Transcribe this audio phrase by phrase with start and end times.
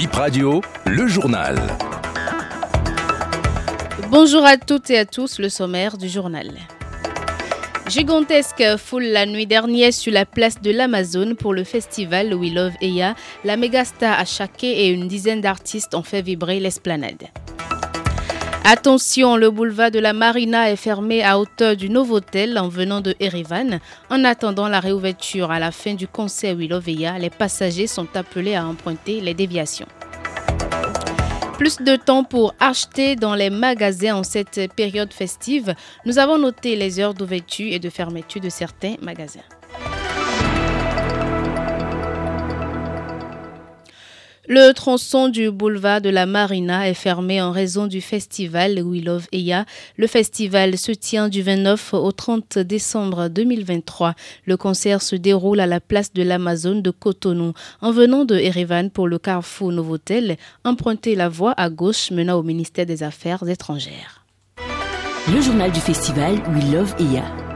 [0.00, 1.58] Bip Radio, le journal.
[4.10, 6.52] Bonjour à toutes et à tous, le sommaire du journal.
[7.86, 12.72] Gigantesque foule la nuit dernière sur la place de l'Amazon pour le festival We Love
[12.80, 13.14] Eya.
[13.44, 17.24] La mégastar Achake et une dizaine d'artistes ont fait vibrer l'esplanade.
[18.64, 23.14] Attention, le boulevard de la Marina est fermé à hauteur du Novotel en venant de
[23.18, 23.80] Erevan.
[24.10, 28.06] En attendant la réouverture à la fin du concert We Love Eya, les passagers sont
[28.14, 29.88] appelés à emprunter les déviations.
[31.56, 35.74] Plus de temps pour acheter dans les magasins en cette période festive.
[36.04, 39.40] Nous avons noté les heures d'ouverture et de fermeture de certains magasins.
[44.52, 49.28] Le tronçon du boulevard de la Marina est fermé en raison du festival We Love
[49.30, 49.64] Eya.
[49.96, 54.14] Le festival se tient du 29 au 30 décembre 2023.
[54.46, 57.52] Le concert se déroule à la place de l'Amazon de Cotonou.
[57.80, 62.42] En venant de Erevan pour le Carrefour Novotel, empruntez la voie à gauche menant au
[62.42, 64.26] ministère des Affaires étrangères.
[65.32, 67.49] Le journal du festival We Love Eya.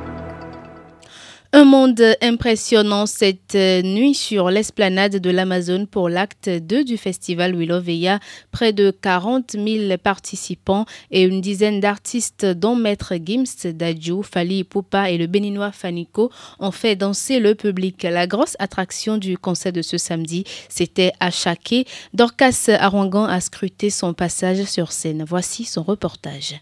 [1.57, 7.81] Un monde impressionnant cette nuit sur l'esplanade de l'Amazon pour l'acte 2 du festival Willow
[7.81, 8.19] Veya.
[8.51, 15.13] Près de 40 000 participants et une dizaine d'artistes dont Maître Gims, Dadju, Fali Poupa
[15.13, 18.03] et le béninois Faniko ont fait danser le public.
[18.03, 21.87] La grosse attraction du concert de ce samedi, c'était Achake.
[22.15, 25.25] Dorcas Arwangan a scruté son passage sur scène.
[25.25, 26.57] Voici son reportage.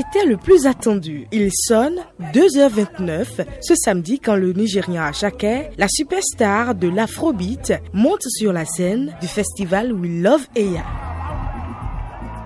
[0.00, 1.26] C'était le plus attendu.
[1.30, 1.98] Il sonne
[2.32, 9.14] 2h29 ce samedi quand le Nigérian Achake, la superstar de l'Afrobeat, monte sur la scène
[9.20, 10.84] du festival We Love Eya.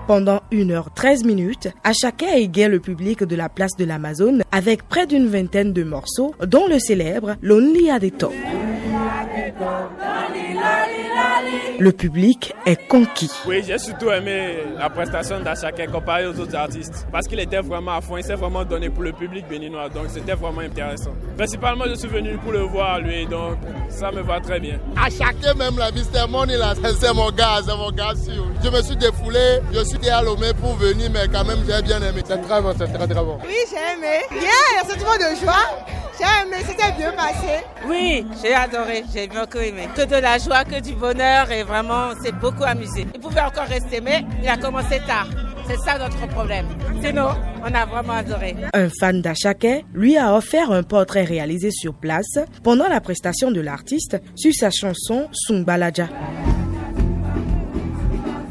[0.05, 5.27] Pendant 1h13 minutes, Achake égaye le public de la place de l'Amazon avec près d'une
[5.27, 8.33] vingtaine de morceaux, dont le célèbre Lonely at Top.
[11.79, 13.29] Le public est conquis.
[13.45, 17.95] Oui, j'ai surtout aimé la prestation d'Achake comparé aux autres artistes parce qu'il était vraiment
[17.97, 21.11] à fond, il s'est vraiment donné pour le public béninois, donc c'était vraiment intéressant.
[21.37, 23.57] Principalement, je suis venu pour le voir lui, donc
[23.89, 24.79] ça me va très bien.
[24.95, 26.29] Achake même la Mr.
[26.29, 28.45] Money là, c'est mon gars, c'est mon gars sûr.
[28.63, 32.21] Je me suis défoulé, je suis déalomé pour venir, mais quand même j'ai bien aimé.
[32.25, 33.37] C'est très bon, c'est très très bon.
[33.45, 34.19] Oui, j'ai aimé.
[34.31, 36.04] Bien, il y a sentiment de joie.
[36.17, 37.63] J'ai aimé, c'était bien passé.
[37.87, 39.89] Oui, j'ai adoré, j'ai beaucoup aimé.
[39.95, 43.05] Que de la joie, que du bonheur et vraiment, c'est beaucoup amusé.
[43.13, 45.27] Il pouvait encore rester, mais il a commencé tard.
[45.67, 46.67] C'est ça notre problème.
[47.03, 47.29] Sinon,
[47.61, 48.55] on a vraiment adoré.
[48.73, 53.61] Un fan d'Achake lui a offert un portrait réalisé sur place pendant la prestation de
[53.61, 56.07] l'artiste sur sa chanson Sungbalaja.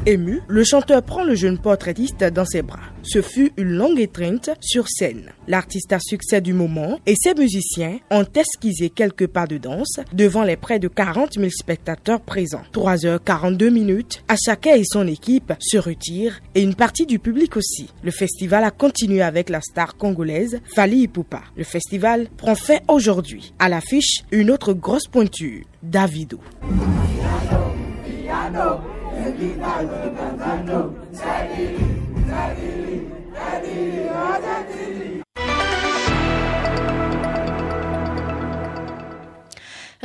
[0.07, 2.91] Ému, le chanteur prend le jeune portraitiste dans ses bras.
[3.01, 5.31] Ce fut une longue étreinte sur scène.
[5.47, 10.43] L'artiste à succès du moment et ses musiciens ont esquissé quelques pas de danse devant
[10.43, 12.61] les près de 40 000 spectateurs présents.
[12.71, 17.89] 3h42 minutes, Achake et son équipe se retirent et une partie du public aussi.
[18.03, 21.41] Le festival a continué avec la star congolaise Fali Ipupa.
[21.57, 23.55] Le festival prend fin aujourd'hui.
[23.57, 26.39] À l'affiche, une autre grosse pointure, Davido.
[29.25, 29.81] Kita
[30.37, 31.94] untuk 起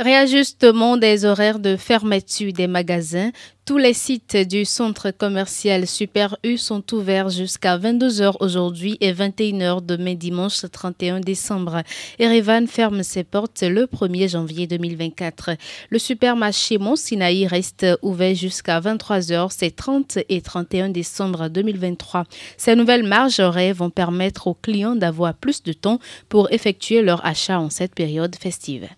[0.01, 3.29] Réajustement des horaires de fermeture des magasins.
[3.65, 9.85] Tous les sites du centre commercial Super U sont ouverts jusqu'à 22h aujourd'hui et 21h
[9.85, 11.83] demain dimanche 31 décembre.
[12.17, 15.51] Erevan ferme ses portes le 1er janvier 2024.
[15.91, 22.23] Le supermarché Mont Sinaï reste ouvert jusqu'à 23h ces 30 et 31 décembre 2023.
[22.57, 27.23] Ces nouvelles marges horaires vont permettre aux clients d'avoir plus de temps pour effectuer leur
[27.23, 28.89] achat en cette période festive.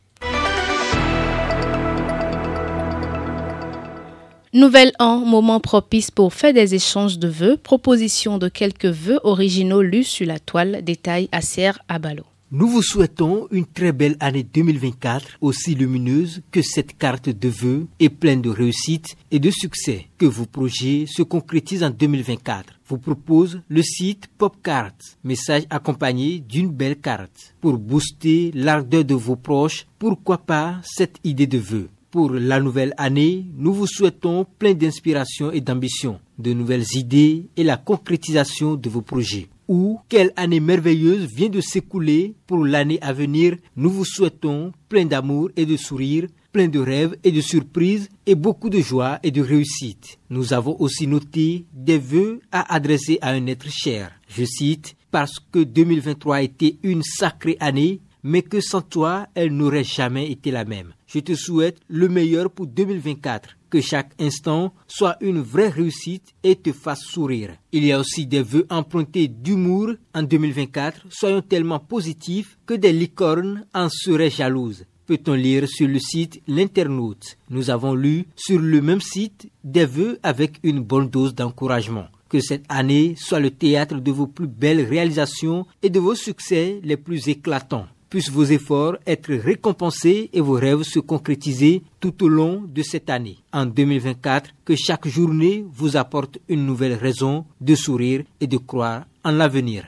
[4.56, 9.82] Nouvel an, moment propice pour faire des échanges de vœux, proposition de quelques vœux originaux
[9.82, 12.22] lus sur la toile, détail Acer Abalo.
[12.52, 17.88] Nous vous souhaitons une très belle année 2024, aussi lumineuse que cette carte de vœux
[18.00, 20.06] et pleine de réussite et de succès.
[20.20, 22.76] Que vos projets se concrétisent en 2024.
[22.88, 24.92] Vous propose le site Popcard,
[25.24, 27.56] message accompagné d'une belle carte.
[27.60, 31.90] Pour booster l'ardeur de vos proches, pourquoi pas cette idée de vœux?
[32.14, 37.64] Pour la nouvelle année, nous vous souhaitons plein d'inspiration et d'ambition, de nouvelles idées et
[37.64, 39.48] la concrétisation de vos projets.
[39.68, 45.06] Ou quelle année merveilleuse vient de s'écouler pour l'année à venir, nous vous souhaitons plein
[45.06, 49.32] d'amour et de sourires, plein de rêves et de surprises et beaucoup de joie et
[49.32, 50.20] de réussite.
[50.30, 54.12] Nous avons aussi noté des vœux à adresser à un être cher.
[54.28, 59.56] Je cite, parce que 2023 a été une sacrée année, mais que sans toi, elle
[59.56, 60.94] n'aurait jamais été la même.
[61.14, 66.56] Je te souhaite le meilleur pour 2024 que chaque instant soit une vraie réussite et
[66.56, 67.52] te fasse sourire.
[67.72, 71.06] Il y a aussi des vœux empruntés d'humour en 2024.
[71.12, 74.86] Soyons tellement positifs que des licornes en seraient jalouses.
[75.06, 77.38] Peut-on lire sur le site L'internaute?
[77.52, 82.08] Nous avons lu sur le même site des vœux avec une bonne dose d'encouragement.
[82.28, 86.80] Que cette année soit le théâtre de vos plus belles réalisations et de vos succès
[86.82, 92.28] les plus éclatants puissent vos efforts être récompensés et vos rêves se concrétiser tout au
[92.28, 93.40] long de cette année.
[93.52, 99.06] En 2024, que chaque journée vous apporte une nouvelle raison de sourire et de croire
[99.24, 99.88] en l'avenir.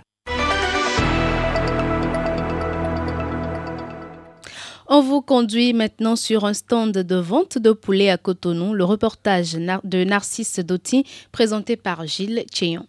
[4.88, 9.54] On vous conduit maintenant sur un stand de vente de poulet à Cotonou, le reportage
[9.54, 12.88] de Narcisse Dotti présenté par Gilles Cheyon.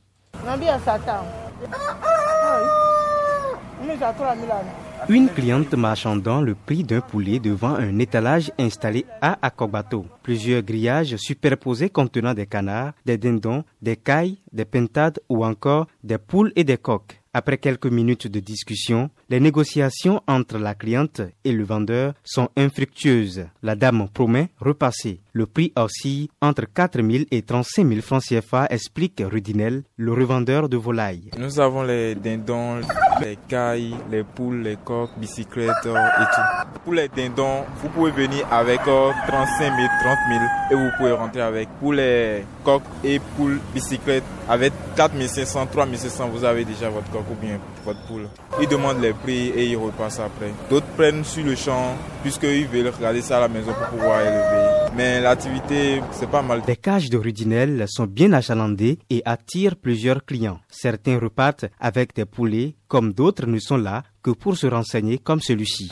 [5.08, 10.04] Une cliente marchandant le prix d'un poulet devant un étalage installé à Akobato.
[10.24, 16.18] Plusieurs grillages superposés contenant des canards, des dindons, des cailles, des pentades ou encore des
[16.18, 17.20] poules et des coques.
[17.32, 23.46] Après quelques minutes de discussion, les négociations entre la cliente et le vendeur sont infructueuses.
[23.62, 25.20] La dame promet repasser.
[25.32, 30.68] Le prix oscille entre 4 000 et 35 000 francs CFA, explique Rudinel, le revendeur
[30.68, 31.30] de volailles.
[31.38, 32.80] Nous avons les dindons,
[33.20, 36.78] les cailles, les poules, les coques, bicyclettes et tout.
[36.84, 40.40] Pour les dindons, vous pouvez venir avec 35 000, 30 000
[40.70, 41.68] et vous pouvez rentrer avec.
[41.80, 47.10] Pour les coques et poules, bicyclettes, avec 4 500, 3 500, vous avez déjà votre
[47.10, 48.28] coque ou bien votre poule.
[48.60, 50.52] Ils demandent les et ils repassent après.
[50.70, 54.92] D'autres prennent sur le champ puisqu'ils veulent regarder ça à la maison pour pouvoir élever.
[54.96, 56.62] Mais l'activité, c'est pas mal.
[56.66, 60.58] Les cages de Rudinel sont bien achalandées et attirent plusieurs clients.
[60.70, 65.40] Certains repartent avec des poulets, comme d'autres ne sont là que pour se renseigner comme
[65.40, 65.88] celui-ci.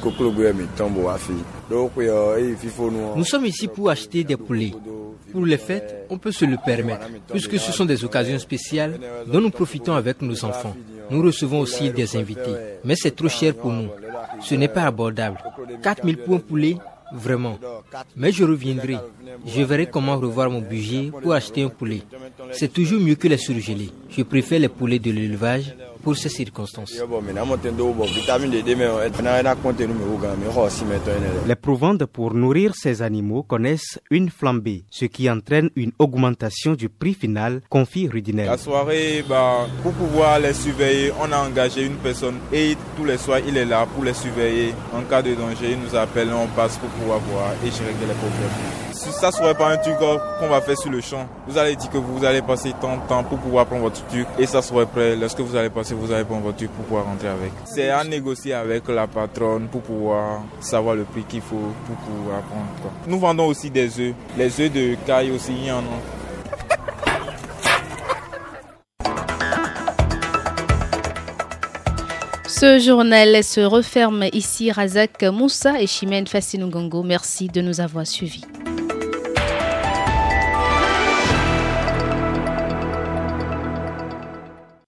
[3.16, 4.72] Nous sommes ici pour acheter des poulets.
[5.30, 8.98] Pour les fêtes, on peut se le permettre, puisque ce sont des occasions spéciales
[9.28, 10.74] dont nous profitons avec nos enfants.
[11.10, 13.90] Nous recevons aussi des invités, mais c'est trop cher pour nous.
[14.40, 15.38] Ce n'est pas abordable.
[15.84, 16.76] 4000 pour un poulet,
[17.12, 17.56] vraiment.
[18.16, 18.98] Mais je reviendrai.
[19.46, 22.02] Je verrai comment revoir mon budget pour acheter un poulet.
[22.52, 23.90] C'est toujours mieux que les surgelés.
[24.10, 26.94] Je préfère les poulets de l'élevage pour ces circonstances.
[31.46, 36.88] Les proventes pour nourrir ces animaux connaissent une flambée, ce qui entraîne une augmentation du
[36.88, 38.46] prix final, confie Rudinel.
[38.46, 43.16] La soirée, bah, pour pouvoir les surveiller, on a engagé une personne et tous les
[43.18, 44.74] soirs, il est là pour les surveiller.
[44.92, 48.14] En cas de danger, il nous appelle, on passe pour pouvoir voir et gérer les
[48.14, 51.26] problèmes ça serait pas un truc qu'on va faire sur le champ.
[51.46, 54.26] Vous allez dire que vous allez passer tant de temps pour pouvoir prendre votre truc
[54.38, 55.16] et ça serait prêt.
[55.16, 57.52] Lorsque vous allez passer, vous allez prendre votre truc pour pouvoir rentrer avec.
[57.64, 61.56] C'est à négocier avec la patronne pour pouvoir savoir le prix qu'il faut
[61.86, 62.92] pour pouvoir prendre.
[63.06, 64.14] Nous vendons aussi des œufs.
[64.36, 66.24] Les œufs de caille aussi, il y en a.
[72.64, 74.70] Ce journal se referme ici.
[74.70, 76.70] Razak Moussa et Chimène Fassinou
[77.04, 78.44] Merci de nous avoir suivis.